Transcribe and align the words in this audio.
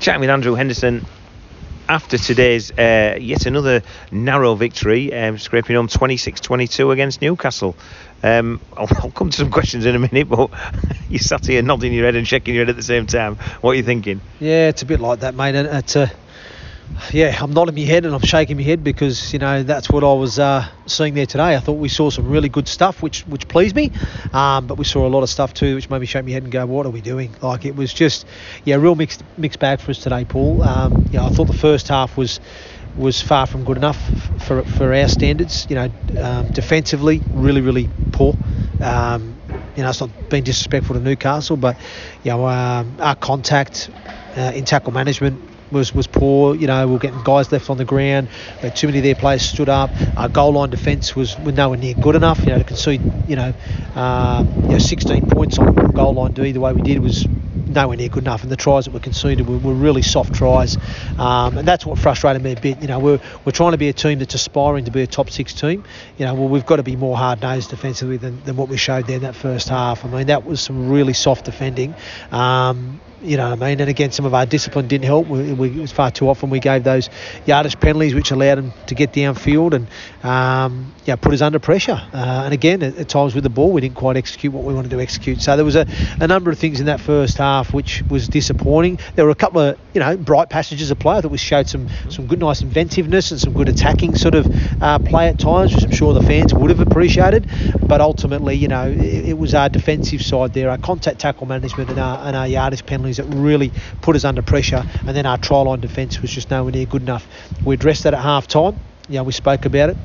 chatting 0.00 0.20
with 0.22 0.30
Andrew 0.30 0.54
Henderson 0.54 1.04
after 1.86 2.16
today's 2.16 2.70
uh, 2.72 3.18
yet 3.20 3.44
another 3.44 3.82
narrow 4.10 4.54
victory, 4.54 5.12
um, 5.12 5.36
scraping 5.36 5.76
on 5.76 5.88
26-22 5.88 6.92
against 6.92 7.20
Newcastle. 7.20 7.76
Um, 8.22 8.60
I'll, 8.76 8.88
I'll, 9.02 9.10
come 9.10 9.28
to 9.28 9.36
some 9.36 9.50
questions 9.50 9.84
in 9.84 9.94
a 9.94 9.98
minute, 9.98 10.28
but 10.28 10.50
you 11.10 11.18
sat 11.18 11.46
here 11.46 11.60
nodding 11.62 11.92
your 11.92 12.06
head 12.06 12.16
and 12.16 12.26
shaking 12.26 12.54
your 12.54 12.64
head 12.64 12.70
at 12.70 12.76
the 12.76 12.82
same 12.82 13.06
time. 13.06 13.36
What 13.60 13.72
are 13.72 13.74
you 13.74 13.82
thinking? 13.82 14.22
Yeah, 14.40 14.68
it's 14.68 14.82
a 14.82 14.86
bit 14.86 15.00
like 15.00 15.20
that, 15.20 15.34
mate. 15.34 15.54
And 15.54 15.68
it's 15.68 15.96
a 15.96 16.10
yeah, 17.12 17.36
I'm 17.40 17.52
nodding 17.52 17.74
my 17.74 17.80
head 17.82 18.04
and 18.04 18.14
I'm 18.14 18.20
shaking 18.20 18.56
my 18.56 18.62
head 18.62 18.82
because 18.84 19.32
you 19.32 19.38
know 19.38 19.62
that's 19.62 19.90
what 19.90 20.04
I 20.04 20.12
was 20.12 20.38
uh, 20.38 20.66
seeing 20.86 21.14
there 21.14 21.26
today. 21.26 21.54
I 21.56 21.60
thought 21.60 21.74
we 21.74 21.88
saw 21.88 22.10
some 22.10 22.28
really 22.28 22.48
good 22.48 22.68
stuff, 22.68 23.02
which 23.02 23.22
which 23.26 23.48
pleased 23.48 23.74
me, 23.74 23.92
um, 24.32 24.66
but 24.66 24.76
we 24.76 24.84
saw 24.84 25.06
a 25.06 25.08
lot 25.10 25.22
of 25.22 25.30
stuff 25.30 25.54
too, 25.54 25.74
which 25.76 25.88
made 25.88 26.00
me 26.00 26.06
shake 26.06 26.24
my 26.24 26.30
head 26.32 26.42
and 26.42 26.52
go, 26.52 26.66
"What 26.66 26.86
are 26.86 26.90
we 26.90 27.00
doing?" 27.00 27.34
Like 27.42 27.64
it 27.64 27.76
was 27.76 27.92
just, 27.92 28.26
yeah, 28.64 28.76
real 28.76 28.94
mixed 28.94 29.22
mixed 29.36 29.58
bag 29.58 29.80
for 29.80 29.90
us 29.90 29.98
today, 29.98 30.24
Paul. 30.24 30.62
Um, 30.62 31.06
yeah, 31.10 31.24
I 31.24 31.30
thought 31.30 31.46
the 31.46 31.52
first 31.52 31.88
half 31.88 32.16
was 32.16 32.40
was 32.94 33.20
far 33.20 33.46
from 33.46 33.64
good 33.64 33.76
enough 33.76 33.98
for 34.38 34.64
for 34.64 34.92
our 34.92 35.08
standards. 35.08 35.66
You 35.68 35.76
know, 35.76 35.88
um, 36.18 36.50
defensively, 36.50 37.24
really 37.32 37.60
really 37.60 37.90
poor. 38.12 38.36
Um, 38.80 39.40
you 39.76 39.82
know, 39.84 39.90
it's 39.90 40.00
not 40.00 40.28
being 40.28 40.42
disrespectful 40.42 40.94
to 40.94 41.00
Newcastle, 41.00 41.56
but 41.56 41.78
you 42.22 42.32
know, 42.32 42.46
um, 42.46 42.96
our 43.00 43.14
contact 43.14 43.90
uh, 44.36 44.52
in 44.54 44.64
tackle 44.64 44.92
management 44.92 45.40
was, 45.70 45.94
was 45.94 46.06
poor. 46.06 46.54
You 46.54 46.66
know, 46.66 46.86
we 46.86 46.96
are 46.96 46.98
getting 46.98 47.22
guys 47.22 47.50
left 47.52 47.70
on 47.70 47.76
the 47.76 47.84
ground. 47.84 48.28
Too 48.74 48.86
many 48.86 48.98
of 48.98 49.04
their 49.04 49.14
players 49.14 49.42
stood 49.42 49.68
up. 49.68 49.90
Our 50.16 50.28
goal 50.28 50.52
line 50.52 50.70
defence 50.70 51.14
was 51.16 51.38
nowhere 51.38 51.78
near 51.78 51.94
good 51.94 52.16
enough. 52.16 52.40
You 52.40 52.46
know, 52.46 52.58
to 52.58 52.64
concede, 52.64 53.00
you 53.28 53.36
know, 53.36 53.54
uh, 53.94 54.44
you 54.62 54.68
know 54.68 54.78
16 54.78 55.28
points 55.28 55.58
on 55.58 55.74
goal 55.92 56.14
line 56.14 56.32
D 56.32 56.52
the 56.52 56.60
way 56.60 56.72
we 56.72 56.82
did 56.82 57.00
was 57.00 57.26
nowhere 57.70 57.96
near 57.96 58.08
good 58.08 58.24
enough. 58.24 58.42
And 58.42 58.50
the 58.50 58.56
tries 58.56 58.84
that 58.84 58.92
were 58.92 59.00
conceded 59.00 59.48
were, 59.48 59.58
were 59.58 59.74
really 59.74 60.02
soft 60.02 60.34
tries, 60.34 60.76
um, 61.18 61.58
and 61.58 61.66
that's 61.66 61.86
what 61.86 61.98
frustrated 61.98 62.42
me 62.42 62.52
a 62.52 62.60
bit. 62.60 62.80
You 62.82 62.88
know, 62.88 62.98
we're 62.98 63.20
we're 63.44 63.52
trying 63.52 63.72
to 63.72 63.78
be 63.78 63.88
a 63.88 63.92
team 63.92 64.18
that's 64.18 64.34
aspiring 64.34 64.84
to 64.86 64.90
be 64.90 65.02
a 65.02 65.06
top 65.06 65.30
six 65.30 65.54
team. 65.54 65.84
You 66.18 66.26
know, 66.26 66.34
well 66.34 66.48
we've 66.48 66.66
got 66.66 66.76
to 66.76 66.82
be 66.82 66.96
more 66.96 67.16
hard 67.16 67.40
nosed 67.40 67.70
defensively 67.70 68.16
than, 68.16 68.42
than 68.44 68.56
what 68.56 68.68
we 68.68 68.76
showed 68.76 69.06
there 69.06 69.16
in 69.16 69.22
that 69.22 69.36
first 69.36 69.68
half. 69.68 70.04
I 70.04 70.08
mean, 70.08 70.26
that 70.26 70.44
was 70.44 70.60
some 70.60 70.90
really 70.90 71.12
soft 71.12 71.44
defending. 71.44 71.94
Um, 72.30 73.00
you 73.22 73.36
know 73.36 73.50
what 73.50 73.62
I 73.62 73.68
mean? 73.68 73.80
And 73.80 73.90
again, 73.90 74.12
some 74.12 74.24
of 74.24 74.34
our 74.34 74.46
discipline 74.46 74.88
didn't 74.88 75.04
help. 75.04 75.26
We, 75.26 75.52
we, 75.52 75.68
it 75.68 75.80
was 75.80 75.92
far 75.92 76.10
too 76.10 76.28
often 76.28 76.50
we 76.50 76.60
gave 76.60 76.84
those 76.84 77.10
yardage 77.46 77.78
penalties, 77.78 78.14
which 78.14 78.30
allowed 78.30 78.56
them 78.56 78.72
to 78.86 78.94
get 78.94 79.12
downfield 79.12 79.74
and 79.74 79.86
um, 80.24 80.94
yeah, 81.04 81.16
put 81.16 81.34
us 81.34 81.40
under 81.40 81.58
pressure. 81.58 82.00
Uh, 82.12 82.42
and 82.44 82.54
again, 82.54 82.82
at, 82.82 82.96
at, 82.96 83.08
times 83.08 83.34
with 83.34 83.44
the 83.44 83.50
ball, 83.50 83.72
we 83.72 83.80
didn't 83.80 83.96
quite 83.96 84.16
execute 84.16 84.52
what 84.52 84.64
we 84.64 84.74
wanted 84.74 84.90
to 84.90 85.00
execute. 85.00 85.42
So 85.42 85.56
there 85.56 85.64
was 85.64 85.76
a, 85.76 85.86
a 86.20 86.26
number 86.26 86.50
of 86.50 86.58
things 86.58 86.80
in 86.80 86.86
that 86.86 87.00
first 87.00 87.36
half 87.38 87.74
which 87.74 88.02
was 88.08 88.28
disappointing. 88.28 88.98
There 89.16 89.24
were 89.24 89.30
a 89.30 89.36
couple 89.36 89.60
of 89.60 89.78
you 89.92 90.00
know 90.00 90.16
bright 90.16 90.48
passages 90.48 90.90
of 90.90 90.98
play. 90.98 91.16
I 91.16 91.20
thought 91.20 91.30
we 91.30 91.38
showed 91.38 91.68
some 91.68 91.88
some 92.08 92.26
good, 92.26 92.38
nice 92.38 92.62
inventiveness 92.62 93.30
and 93.30 93.40
some 93.40 93.52
good 93.52 93.68
attacking 93.68 94.14
sort 94.14 94.34
of 94.34 94.46
uh, 94.82 94.98
play 94.98 95.28
at 95.28 95.38
times, 95.38 95.74
which 95.74 95.84
I'm 95.84 95.90
sure 95.90 96.14
the 96.14 96.22
fans 96.22 96.54
would 96.54 96.70
have 96.70 96.80
appreciated. 96.80 97.48
But 97.86 98.00
ultimately, 98.00 98.54
you 98.54 98.68
know, 98.68 98.88
it, 98.88 99.30
it 99.30 99.38
was 99.38 99.54
our 99.54 99.68
defensive 99.68 100.22
side 100.22 100.54
there, 100.54 100.70
our 100.70 100.78
contact 100.78 101.18
tackle 101.18 101.46
management 101.46 101.90
and 101.90 101.98
our, 101.98 102.18
and 102.26 102.36
our 102.36 102.46
yardage 102.46 102.86
penalties 102.86 103.09
that 103.18 103.24
really 103.24 103.72
put 104.02 104.16
us 104.16 104.24
under 104.24 104.42
pressure. 104.42 104.84
And 105.06 105.16
then 105.16 105.26
our 105.26 105.38
try 105.38 105.60
line 105.60 105.80
defence 105.80 106.20
was 106.20 106.30
just 106.30 106.50
nowhere 106.50 106.72
near 106.72 106.86
good 106.86 107.02
enough. 107.02 107.26
We 107.64 107.74
addressed 107.74 108.04
that 108.04 108.14
at 108.14 108.20
half 108.20 108.46
time. 108.46 108.78
Yeah, 109.08 109.22
we 109.22 109.32
spoke 109.32 109.64
about 109.64 109.90
it. 109.90 109.96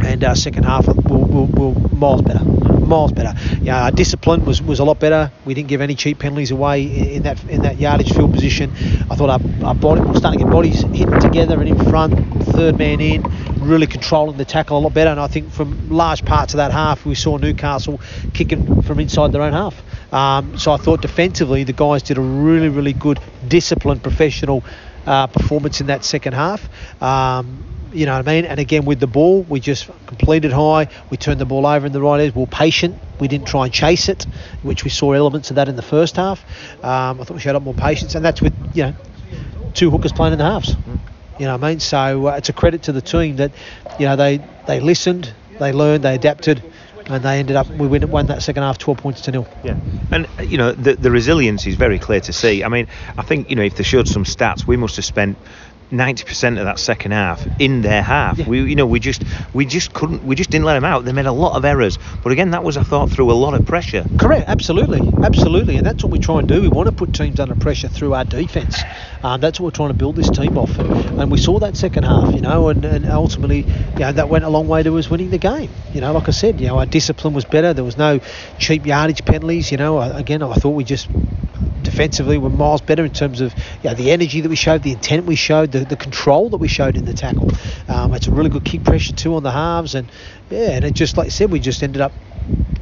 And 0.00 0.22
our 0.24 0.36
second 0.36 0.64
half, 0.64 0.86
we'll, 0.86 1.24
we'll, 1.24 1.46
we'll 1.46 1.74
miles 1.94 2.22
better 2.22 2.44
miles 2.88 3.12
better. 3.12 3.34
Yeah, 3.60 3.84
our 3.84 3.90
discipline 3.90 4.44
was, 4.44 4.60
was 4.60 4.80
a 4.80 4.84
lot 4.84 4.98
better. 4.98 5.30
We 5.44 5.54
didn't 5.54 5.68
give 5.68 5.80
any 5.80 5.94
cheap 5.94 6.18
penalties 6.18 6.50
away 6.50 7.14
in 7.14 7.22
that 7.22 7.42
in 7.44 7.62
that 7.62 7.78
yardage 7.78 8.12
field 8.12 8.32
position. 8.32 8.72
I 9.10 9.14
thought 9.14 9.28
our, 9.30 9.66
our 9.66 9.74
body 9.74 10.00
we 10.00 10.08
were 10.08 10.14
starting 10.16 10.40
to 10.40 10.44
get 10.46 10.52
bodies 10.52 10.80
hitting 10.80 11.20
together 11.20 11.60
and 11.60 11.68
in 11.68 11.78
front, 11.90 12.42
third 12.46 12.78
man 12.78 13.00
in, 13.00 13.22
really 13.60 13.86
controlling 13.86 14.38
the 14.38 14.44
tackle 14.44 14.78
a 14.78 14.80
lot 14.80 14.94
better. 14.94 15.10
And 15.10 15.20
I 15.20 15.28
think 15.28 15.52
from 15.52 15.90
large 15.90 16.24
parts 16.24 16.54
of 16.54 16.58
that 16.58 16.72
half, 16.72 17.04
we 17.04 17.14
saw 17.14 17.36
Newcastle 17.36 18.00
kicking 18.32 18.82
from 18.82 18.98
inside 18.98 19.32
their 19.32 19.42
own 19.42 19.52
half. 19.52 19.80
Um, 20.12 20.56
so 20.56 20.72
I 20.72 20.76
thought 20.78 21.00
defensively, 21.02 21.64
the 21.64 21.72
guys 21.72 22.02
did 22.02 22.18
a 22.18 22.20
really, 22.20 22.68
really 22.68 22.92
good, 22.92 23.20
disciplined, 23.46 24.02
professional 24.02 24.64
uh, 25.06 25.26
performance 25.26 25.80
in 25.80 25.88
that 25.88 26.04
second 26.04 26.34
half. 26.34 26.68
Um, 27.02 27.64
you 27.92 28.06
know 28.06 28.16
what 28.16 28.28
I 28.28 28.32
mean? 28.32 28.44
And 28.44 28.60
again, 28.60 28.84
with 28.84 29.00
the 29.00 29.06
ball, 29.06 29.42
we 29.42 29.60
just 29.60 29.90
completed 30.06 30.52
high. 30.52 30.88
We 31.10 31.16
turned 31.16 31.40
the 31.40 31.46
ball 31.46 31.66
over 31.66 31.86
in 31.86 31.92
the 31.92 32.02
right 32.02 32.20
edge. 32.20 32.34
We 32.34 32.40
were 32.40 32.46
patient. 32.46 32.98
We 33.18 33.28
didn't 33.28 33.48
try 33.48 33.64
and 33.64 33.72
chase 33.72 34.08
it, 34.08 34.26
which 34.62 34.84
we 34.84 34.90
saw 34.90 35.12
elements 35.12 35.50
of 35.50 35.56
that 35.56 35.68
in 35.68 35.76
the 35.76 35.82
first 35.82 36.16
half. 36.16 36.44
Um, 36.84 37.20
I 37.20 37.24
thought 37.24 37.34
we 37.34 37.40
showed 37.40 37.56
up 37.56 37.62
more 37.62 37.74
patience, 37.74 38.14
and 38.14 38.24
that's 38.24 38.42
with 38.42 38.54
you 38.74 38.84
know 38.84 38.94
two 39.74 39.90
hookers 39.90 40.12
playing 40.12 40.34
in 40.34 40.38
the 40.38 40.44
halves. 40.44 40.76
You 41.38 41.46
know 41.46 41.56
what 41.56 41.64
I 41.64 41.68
mean? 41.70 41.80
So 41.80 42.28
uh, 42.28 42.32
it's 42.36 42.48
a 42.48 42.52
credit 42.52 42.82
to 42.84 42.92
the 42.92 43.00
team 43.00 43.36
that 43.36 43.52
you 43.98 44.06
know 44.06 44.16
they 44.16 44.40
they 44.66 44.80
listened, 44.80 45.32
they 45.58 45.72
learned, 45.72 46.04
they 46.04 46.14
adapted, 46.14 46.62
and 47.08 47.22
they 47.22 47.38
ended 47.38 47.56
up 47.56 47.68
we 47.68 47.86
win, 47.86 48.08
won 48.10 48.26
that 48.26 48.42
second 48.42 48.62
half 48.62 48.78
12 48.78 48.98
points 48.98 49.22
to 49.22 49.32
nil. 49.32 49.46
Yeah, 49.62 49.76
and 50.10 50.26
you 50.42 50.58
know 50.58 50.72
the 50.72 50.94
the 50.94 51.10
resilience 51.10 51.66
is 51.66 51.74
very 51.74 51.98
clear 51.98 52.20
to 52.20 52.32
see. 52.32 52.64
I 52.64 52.68
mean, 52.68 52.86
I 53.16 53.22
think 53.22 53.50
you 53.50 53.56
know 53.56 53.62
if 53.62 53.74
they 53.76 53.84
showed 53.84 54.08
some 54.08 54.24
stats, 54.24 54.66
we 54.66 54.76
must 54.76 54.96
have 54.96 55.04
spent 55.04 55.38
90% 55.90 56.58
of 56.58 56.64
that 56.64 56.78
second 56.78 57.12
half 57.12 57.46
in 57.58 57.80
their 57.80 58.02
half. 58.02 58.38
Yeah. 58.38 58.48
We, 58.48 58.62
you 58.62 58.76
know, 58.76 58.86
we 58.86 59.00
just, 59.00 59.22
we 59.54 59.64
just 59.64 59.94
couldn't, 59.94 60.24
we 60.24 60.36
just 60.36 60.50
didn't 60.50 60.66
let 60.66 60.74
them 60.74 60.84
out. 60.84 61.04
They 61.04 61.12
made 61.12 61.26
a 61.26 61.32
lot 61.32 61.56
of 61.56 61.64
errors, 61.64 61.98
but 62.22 62.30
again, 62.32 62.50
that 62.50 62.62
was, 62.62 62.76
I 62.76 62.82
thought, 62.82 63.10
through 63.10 63.30
a 63.30 63.34
lot 63.34 63.54
of 63.54 63.64
pressure. 63.64 64.04
Correct, 64.18 64.48
absolutely, 64.48 65.00
absolutely, 65.22 65.76
and 65.76 65.86
that's 65.86 66.02
what 66.02 66.12
we 66.12 66.18
try 66.18 66.40
and 66.40 66.48
do. 66.48 66.60
We 66.60 66.68
want 66.68 66.88
to 66.88 66.94
put 66.94 67.14
teams 67.14 67.40
under 67.40 67.54
pressure 67.54 67.88
through 67.88 68.14
our 68.14 68.24
defence. 68.24 68.80
Um, 69.22 69.40
that's 69.40 69.58
what 69.58 69.66
we're 69.66 69.76
trying 69.76 69.88
to 69.88 69.94
build 69.94 70.16
this 70.16 70.30
team 70.30 70.58
off, 70.58 70.78
and 70.78 71.30
we 71.30 71.38
saw 71.38 71.58
that 71.60 71.76
second 71.76 72.04
half, 72.04 72.34
you 72.34 72.40
know, 72.40 72.68
and, 72.68 72.84
and 72.84 73.06
ultimately, 73.06 73.60
you 73.60 73.98
know, 73.98 74.12
that 74.12 74.28
went 74.28 74.44
a 74.44 74.48
long 74.48 74.68
way 74.68 74.82
to 74.82 74.98
us 74.98 75.08
winning 75.10 75.30
the 75.30 75.38
game. 75.38 75.70
You 75.92 76.00
know, 76.00 76.12
like 76.12 76.28
I 76.28 76.32
said, 76.32 76.60
you 76.60 76.66
know, 76.66 76.78
our 76.78 76.86
discipline 76.86 77.32
was 77.32 77.44
better. 77.44 77.72
There 77.72 77.84
was 77.84 77.96
no 77.96 78.20
cheap 78.58 78.84
yardage 78.84 79.24
penalties. 79.24 79.72
You 79.72 79.78
know, 79.78 80.00
again, 80.00 80.42
I 80.42 80.54
thought 80.54 80.70
we 80.70 80.84
just 80.84 81.08
defensively 81.88 82.38
were 82.38 82.50
miles 82.50 82.80
better 82.82 83.04
in 83.04 83.10
terms 83.10 83.40
of 83.40 83.54
you 83.82 83.90
know, 83.90 83.94
the 83.94 84.10
energy 84.10 84.40
that 84.40 84.48
we 84.48 84.56
showed, 84.56 84.82
the 84.82 84.92
intent 84.92 85.26
we 85.26 85.36
showed, 85.36 85.72
the, 85.72 85.84
the 85.84 85.96
control 85.96 86.50
that 86.50 86.58
we 86.58 86.68
showed 86.68 86.96
in 86.96 87.04
the 87.04 87.14
tackle. 87.14 87.48
Um, 87.88 88.12
it's 88.14 88.26
a 88.26 88.30
really 88.30 88.50
good 88.50 88.64
kick 88.64 88.84
pressure 88.84 89.14
too 89.14 89.34
on 89.34 89.42
the 89.42 89.50
halves, 89.50 89.94
and 89.94 90.10
yeah, 90.50 90.70
and 90.70 90.84
it 90.84 90.94
just 90.94 91.16
like 91.16 91.26
I 91.26 91.30
said, 91.30 91.50
we 91.50 91.60
just 91.60 91.82
ended 91.82 92.02
up 92.02 92.12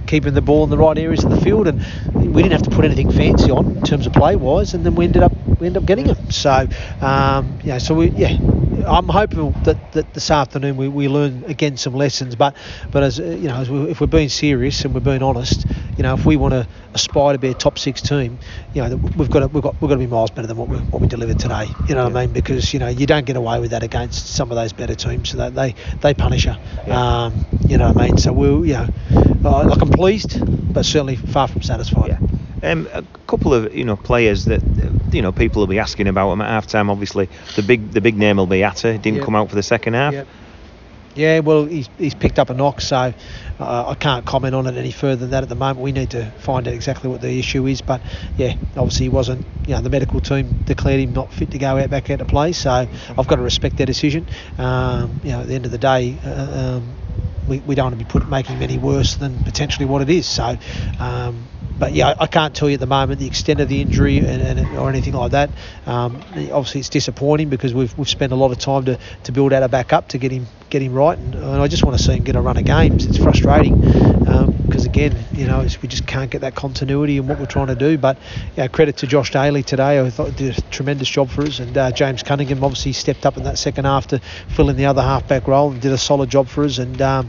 keeping 0.06 0.34
the 0.34 0.42
ball 0.42 0.64
in 0.64 0.70
the 0.70 0.78
right 0.78 0.96
areas 0.96 1.24
of 1.24 1.30
the 1.30 1.40
field, 1.40 1.66
and 1.68 1.80
we 2.14 2.42
didn't 2.42 2.52
have 2.52 2.62
to 2.62 2.70
put 2.70 2.84
anything 2.84 3.10
fancy 3.10 3.50
on 3.50 3.76
in 3.76 3.82
terms 3.82 4.06
of 4.06 4.12
play 4.12 4.36
wise, 4.36 4.74
and 4.74 4.84
then 4.84 4.94
we 4.94 5.04
ended 5.04 5.22
up 5.22 5.32
we 5.60 5.66
ended 5.66 5.82
up 5.82 5.86
getting 5.86 6.06
them. 6.06 6.30
So 6.30 6.68
um, 7.00 7.58
yeah, 7.64 7.78
so 7.78 7.94
we 7.94 8.10
yeah 8.10 8.38
I'm 8.86 9.08
hopeful 9.08 9.50
that, 9.64 9.92
that 9.92 10.14
this 10.14 10.30
afternoon 10.30 10.76
we, 10.76 10.88
we 10.88 11.08
learn 11.08 11.44
again 11.44 11.76
some 11.76 11.94
lessons. 11.94 12.36
But 12.36 12.56
but 12.90 13.02
as 13.02 13.18
you 13.18 13.48
know, 13.48 13.56
as 13.56 13.68
we, 13.68 13.90
if 13.90 14.00
we're 14.00 14.06
being 14.06 14.28
serious 14.28 14.84
and 14.84 14.94
we're 14.94 15.00
being 15.00 15.22
honest, 15.22 15.66
you 15.96 16.02
know, 16.02 16.14
if 16.14 16.24
we 16.24 16.36
want 16.36 16.54
to 16.54 16.68
aspire 16.94 17.32
to 17.32 17.38
be 17.38 17.48
a 17.48 17.54
top 17.54 17.78
six 17.78 18.00
team, 18.00 18.38
you 18.74 18.82
know, 18.82 18.96
we've 18.96 19.30
got 19.30 19.40
to, 19.40 19.48
we've 19.48 19.62
got 19.62 19.80
we've 19.80 19.88
got 19.88 19.94
to 19.94 19.98
be 19.98 20.06
miles 20.06 20.30
better 20.30 20.46
than 20.46 20.56
what 20.56 20.68
we 20.68 20.76
what 20.78 21.02
we 21.02 21.08
delivered 21.08 21.38
today. 21.38 21.66
You 21.88 21.94
know 21.94 22.02
yeah. 22.06 22.12
what 22.12 22.16
I 22.16 22.26
mean? 22.26 22.32
Because 22.32 22.72
you 22.72 22.78
know 22.78 22.88
you 22.88 23.06
don't 23.06 23.26
get 23.26 23.36
away 23.36 23.60
with 23.60 23.70
that 23.70 23.82
against 23.82 24.34
some 24.34 24.50
of 24.50 24.56
those 24.56 24.72
better 24.72 24.94
teams. 24.94 25.30
So 25.30 25.50
they 25.50 25.74
they 26.00 26.14
punish 26.14 26.44
you. 26.44 26.54
Yeah. 26.86 27.24
Um, 27.24 27.46
you 27.66 27.78
know 27.78 27.88
what 27.92 28.02
I 28.02 28.08
mean? 28.08 28.18
So 28.18 28.32
we'll 28.32 28.64
you 28.64 28.74
know, 28.74 28.88
like 29.62 29.80
I'm 29.80 29.90
pleased, 29.90 30.40
but 30.72 30.84
certainly 30.84 31.16
far 31.16 31.48
from 31.48 31.62
satisfied. 31.62 32.08
Yeah. 32.08 32.70
Um, 32.70 32.88
a 32.92 33.02
couple 33.26 33.54
of 33.54 33.74
you 33.74 33.84
know 33.84 33.96
players 33.96 34.46
that 34.46 34.62
you 35.12 35.22
know 35.22 35.32
people 35.32 35.60
will 35.60 35.66
be 35.66 35.78
asking 35.78 36.08
about 36.08 36.30
them 36.30 36.40
at 36.40 36.48
half 36.48 36.66
time. 36.66 36.90
Obviously, 36.90 37.28
the 37.54 37.62
big 37.62 37.92
the 37.92 38.00
big 38.00 38.16
name 38.16 38.36
will 38.38 38.46
be 38.46 38.64
Ata. 38.64 38.98
Didn't 38.98 39.16
yep. 39.16 39.24
come 39.24 39.36
out 39.36 39.48
for 39.48 39.56
the 39.56 39.62
second 39.62 39.94
half. 39.94 40.12
Yep. 40.12 40.26
Yeah, 41.16 41.40
well, 41.40 41.64
he's, 41.64 41.88
he's 41.96 42.14
picked 42.14 42.38
up 42.38 42.50
a 42.50 42.54
knock, 42.54 42.82
so 42.82 43.14
uh, 43.58 43.88
I 43.88 43.94
can't 43.94 44.26
comment 44.26 44.54
on 44.54 44.66
it 44.66 44.76
any 44.76 44.90
further 44.90 45.16
than 45.16 45.30
that 45.30 45.42
at 45.42 45.48
the 45.48 45.54
moment. 45.54 45.80
We 45.80 45.92
need 45.92 46.10
to 46.10 46.30
find 46.40 46.68
out 46.68 46.74
exactly 46.74 47.08
what 47.08 47.22
the 47.22 47.38
issue 47.38 47.66
is, 47.66 47.80
but 47.80 48.02
yeah, 48.36 48.54
obviously 48.76 49.04
he 49.04 49.08
wasn't. 49.08 49.46
You 49.66 49.74
know, 49.76 49.80
the 49.80 49.88
medical 49.88 50.20
team 50.20 50.62
declared 50.66 51.00
him 51.00 51.14
not 51.14 51.32
fit 51.32 51.52
to 51.52 51.58
go 51.58 51.78
out 51.78 51.88
back 51.88 52.10
out 52.10 52.18
to 52.18 52.26
play, 52.26 52.52
so 52.52 52.70
I've 52.70 53.26
got 53.26 53.36
to 53.36 53.42
respect 53.42 53.78
their 53.78 53.86
decision. 53.86 54.26
Um, 54.58 55.20
you 55.24 55.30
know, 55.30 55.40
at 55.40 55.46
the 55.46 55.54
end 55.54 55.64
of 55.64 55.72
the 55.72 55.78
day. 55.78 56.18
Uh, 56.22 56.76
um, 56.76 56.92
we, 57.46 57.60
we 57.60 57.74
don't 57.74 57.86
want 57.86 57.98
to 57.98 58.04
be 58.04 58.08
put, 58.08 58.28
making 58.28 58.62
any 58.62 58.78
worse 58.78 59.16
than 59.16 59.38
potentially 59.40 59.86
what 59.86 60.02
it 60.02 60.10
is. 60.10 60.26
So, 60.26 60.56
um, 60.98 61.48
but 61.78 61.92
yeah, 61.92 62.14
I 62.18 62.26
can't 62.26 62.54
tell 62.54 62.68
you 62.68 62.74
at 62.74 62.80
the 62.80 62.86
moment 62.86 63.20
the 63.20 63.26
extent 63.26 63.60
of 63.60 63.68
the 63.68 63.80
injury 63.80 64.18
and, 64.18 64.58
and 64.58 64.76
or 64.76 64.88
anything 64.88 65.12
like 65.12 65.32
that. 65.32 65.50
Um, 65.84 66.24
obviously, 66.52 66.80
it's 66.80 66.88
disappointing 66.88 67.50
because 67.50 67.74
we've, 67.74 67.96
we've 67.98 68.08
spent 68.08 68.32
a 68.32 68.36
lot 68.36 68.50
of 68.50 68.58
time 68.58 68.86
to, 68.86 68.98
to 69.24 69.32
build 69.32 69.52
out 69.52 69.62
a 69.62 69.68
backup 69.68 70.08
to 70.08 70.18
get 70.18 70.32
him 70.32 70.46
get 70.70 70.82
him 70.82 70.94
right, 70.94 71.18
and, 71.18 71.34
and 71.34 71.62
I 71.62 71.68
just 71.68 71.84
want 71.84 71.96
to 71.96 72.02
see 72.02 72.12
him 72.14 72.24
get 72.24 72.36
a 72.36 72.40
run 72.40 72.56
of 72.56 72.64
games. 72.64 73.06
It's 73.06 73.18
frustrating 73.18 73.80
because 73.80 74.84
um, 74.84 74.90
again, 74.90 75.16
you 75.32 75.46
know, 75.46 75.66
we 75.82 75.88
just 75.88 76.06
can't 76.06 76.30
get 76.30 76.40
that 76.40 76.54
continuity 76.54 77.16
in 77.18 77.26
what 77.26 77.38
we're 77.38 77.46
trying 77.46 77.68
to 77.68 77.74
do. 77.74 77.98
But 77.98 78.18
credit 78.72 78.96
to 78.98 79.06
Josh 79.06 79.30
Daly 79.30 79.62
today. 79.62 80.00
I 80.00 80.10
thought 80.10 80.36
did 80.36 80.58
a 80.58 80.60
tremendous 80.62 81.08
job 81.08 81.30
for 81.30 81.42
us, 81.42 81.58
and 81.60 81.76
uh, 81.76 81.92
James 81.92 82.22
Cunningham 82.22 82.62
obviously 82.64 82.92
stepped 82.92 83.26
up 83.26 83.36
in 83.36 83.44
that 83.44 83.58
second 83.58 83.84
half 83.84 84.08
to 84.08 84.20
fill 84.48 84.68
in 84.68 84.76
the 84.76 84.86
other 84.86 85.02
halfback 85.02 85.46
role 85.46 85.70
and 85.70 85.80
did 85.80 85.92
a 85.92 85.98
solid 85.98 86.30
job 86.30 86.48
for 86.48 86.64
us. 86.64 86.78
And 86.78 87.00
um, 87.00 87.28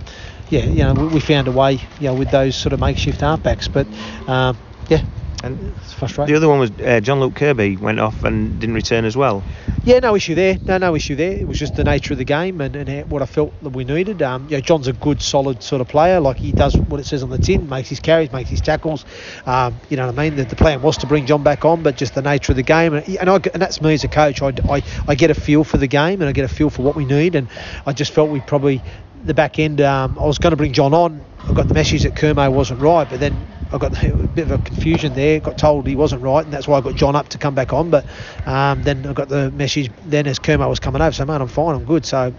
yeah, 0.50 0.66
you 0.66 0.84
know, 0.84 0.94
we, 0.94 1.08
we, 1.08 1.20
found 1.20 1.48
a 1.48 1.52
way, 1.52 1.74
you 2.00 2.08
know, 2.08 2.14
with 2.14 2.32
those 2.32 2.56
sort 2.56 2.74
of 2.74 2.80
makeshift 2.80 3.22
halfbacks. 3.22 3.72
But 3.72 3.88
um, 4.30 4.58
yeah, 4.90 5.04
And 5.44 5.76
frustrating. 5.82 6.34
The 6.34 6.38
other 6.38 6.50
one 6.50 6.60
was 6.60 6.72
uh, 6.72 7.00
John 7.00 7.20
Luke 7.20 7.36
Kirby 7.36 7.78
went 7.78 8.00
off 8.00 8.24
and 8.24 8.60
didn't 8.60 8.74
return 8.74 9.06
as 9.06 9.16
well. 9.16 9.44
Yeah, 9.84 10.00
no 10.00 10.16
issue 10.16 10.34
there. 10.34 10.58
No, 10.64 10.78
no 10.80 10.96
issue 10.96 11.16
there. 11.16 11.32
It 11.32 11.48
was 11.48 11.60
just 11.60 11.76
the 11.76 11.84
nature 11.84 12.14
of 12.14 12.18
the 12.18 12.26
game 12.26 12.60
and, 12.60 12.76
and 12.76 13.10
what 13.10 13.22
I 13.22 13.26
felt 13.28 13.54
that 13.62 13.70
we 13.70 13.84
needed. 13.84 14.22
Um, 14.24 14.48
yeah, 14.50 14.60
John's 14.62 14.88
a 14.88 14.94
good, 14.94 15.22
solid 15.22 15.62
sort 15.62 15.80
of 15.80 15.88
player. 15.88 16.20
Like 16.20 16.38
he 16.38 16.52
does 16.52 16.76
what 16.76 17.00
it 17.00 17.06
says 17.06 17.22
on 17.22 17.30
the 17.30 17.38
tin, 17.38 17.70
makes 17.70 17.90
his 17.90 18.00
carries, 18.00 18.32
makes 18.32 18.50
his 18.50 18.62
tackles. 18.62 19.06
Um, 19.46 19.76
you 19.90 19.98
know 19.98 20.08
what 20.08 20.18
I 20.18 20.24
mean? 20.24 20.38
The, 20.38 20.46
the, 20.46 20.56
plan 20.56 20.82
was 20.82 20.98
to 20.98 21.08
bring 21.08 21.28
John 21.28 21.44
back 21.44 21.66
on, 21.66 21.84
but 21.84 21.98
just 21.98 22.16
the 22.16 22.24
nature 22.24 22.52
of 22.52 22.56
the 22.56 22.64
game. 22.64 22.96
And, 22.96 23.08
and, 23.18 23.30
I, 23.30 23.36
and 23.36 23.62
that's 23.62 23.80
me 23.80 23.94
as 23.94 24.04
a 24.04 24.08
coach. 24.08 24.42
I, 24.42 24.54
I, 24.70 24.82
I 25.08 25.16
get 25.16 25.30
a 25.30 25.36
feel 25.36 25.64
for 25.64 25.78
the 25.78 25.88
game 25.88 26.22
and 26.22 26.28
I 26.28 26.32
get 26.32 26.46
a 26.46 26.54
feel 26.54 26.72
for 26.72 26.82
what 26.82 26.96
we 26.96 27.06
need. 27.06 27.36
And 27.36 27.48
I 27.86 27.94
just 27.94 28.12
felt 28.12 28.32
we 28.32 28.42
probably 28.42 28.82
the 29.26 29.34
back 29.34 29.60
end. 29.60 29.82
Um, 29.82 30.18
I 30.20 30.26
was 30.26 30.38
going 30.38 30.52
to 30.52 30.58
bring 30.58 30.74
John 30.74 30.94
on. 30.94 31.22
I 31.40 31.54
got 31.54 31.68
the 31.68 31.74
message 31.74 32.04
that 32.04 32.14
Kermo 32.16 32.52
wasn't 32.52 32.82
right, 32.82 33.08
but 33.10 33.20
then 33.20 33.36
I 33.72 33.78
got 33.78 34.02
a 34.04 34.14
bit 34.14 34.50
of 34.50 34.52
a 34.52 34.58
confusion 34.64 35.14
there. 35.14 35.40
Got 35.40 35.58
told 35.58 35.88
he 35.88 35.96
wasn't 35.96 36.22
right, 36.22 36.44
and 36.44 36.54
that's 36.54 36.68
why 36.68 36.78
I 36.78 36.82
got 36.82 36.96
John 36.96 37.16
up 37.16 37.30
to 37.30 37.38
come 37.38 37.56
back 37.56 37.74
on. 37.74 37.90
But 37.90 38.06
um, 38.46 38.84
then 38.84 39.06
I 39.06 39.14
got 39.14 39.30
the 39.30 39.52
message 39.52 39.92
then 40.06 40.28
as 40.28 40.40
Kermo 40.40 40.68
was 40.70 40.80
coming 40.80 41.02
over, 41.02 41.12
so 41.12 41.26
man, 41.26 41.42
I'm 41.42 41.48
fine, 41.48 41.76
I'm 41.76 41.86
good. 41.86 42.06
So 42.06 42.34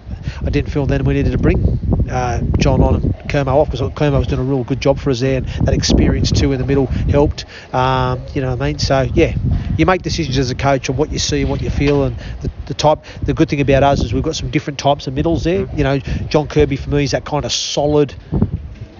I 0.44 0.50
didn't 0.50 0.70
feel 0.70 0.86
then 0.86 1.04
we 1.04 1.14
needed 1.14 1.32
to 1.32 1.38
bring 1.38 1.62
uh, 2.10 2.40
John 2.58 2.82
on 2.82 2.96
and 2.96 3.14
Kermo 3.28 3.54
off 3.54 3.70
because 3.70 3.80
Kermo 3.92 4.18
was 4.18 4.26
doing 4.26 4.40
a 4.40 4.44
real 4.44 4.64
good 4.64 4.80
job 4.80 4.98
for 4.98 5.10
us 5.10 5.20
there, 5.20 5.38
and 5.38 5.46
that 5.66 5.74
experience 5.74 6.32
too 6.32 6.52
in 6.52 6.58
the 6.58 6.66
middle 6.66 6.86
helped. 6.86 7.44
Um, 7.74 8.24
you 8.34 8.40
know 8.40 8.50
what 8.50 8.62
I 8.62 8.66
mean? 8.66 8.78
So 8.78 9.02
yeah, 9.02 9.34
you 9.78 9.86
make 9.86 10.02
decisions 10.02 10.36
as 10.36 10.50
a 10.50 10.54
coach 10.54 10.90
on 10.90 10.96
what 10.96 11.10
you 11.10 11.18
see 11.18 11.40
and 11.40 11.50
what 11.50 11.62
you 11.62 11.70
feel, 11.70 12.04
and 12.04 12.16
the, 12.42 12.50
the 12.66 12.74
type. 12.74 13.04
The 13.24 13.32
good 13.32 13.48
thing 13.48 13.60
about 13.60 13.82
us 13.82 14.02
is 14.02 14.12
we've 14.12 14.22
got 14.22 14.36
some 14.36 14.50
different 14.50 14.78
types 14.78 15.06
of 15.06 15.14
middles 15.14 15.44
there. 15.44 15.68
You 15.74 15.84
know, 15.84 15.98
John 16.28 16.48
Kirby 16.48 16.76
for 16.76 16.90
me 16.90 17.04
is 17.04 17.12
that 17.12 17.24
kind 17.24 17.44
of 17.44 17.52
solid 17.52 18.14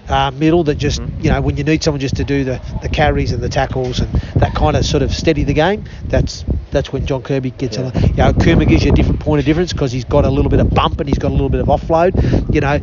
uh, 0.09 0.31
middle 0.31 0.63
that 0.63 0.75
just 0.75 1.01
mm-hmm. 1.01 1.21
you 1.21 1.29
know 1.29 1.41
when 1.41 1.57
you 1.57 1.63
need 1.63 1.83
someone 1.83 1.99
just 1.99 2.15
to 2.15 2.23
do 2.23 2.43
the, 2.43 2.61
the 2.81 2.89
carries 2.89 3.31
and 3.31 3.43
the 3.43 3.49
tackles 3.49 3.99
and 3.99 4.11
that 4.37 4.55
kind 4.55 4.75
of 4.75 4.83
sort 4.83 5.03
of 5.03 5.13
steady 5.13 5.43
the 5.43 5.53
game 5.53 5.83
that's 6.05 6.43
that's 6.71 6.91
when 6.91 7.05
John 7.05 7.21
Kirby 7.21 7.51
gets 7.51 7.77
yeah. 7.77 7.91
a 7.93 8.07
you 8.07 8.13
know 8.13 8.33
Kuma 8.33 8.65
gives 8.65 8.83
you 8.83 8.91
a 8.91 8.95
different 8.95 9.19
point 9.19 9.39
of 9.39 9.45
difference 9.45 9.73
because 9.73 9.91
he's 9.91 10.05
got 10.05 10.25
a 10.25 10.29
little 10.29 10.49
bit 10.49 10.59
of 10.59 10.69
bump 10.69 10.99
and 10.99 11.09
he's 11.09 11.17
got 11.17 11.29
a 11.29 11.33
little 11.33 11.49
bit 11.49 11.61
of 11.61 11.67
offload 11.67 12.13
you 12.53 12.61
know 12.61 12.79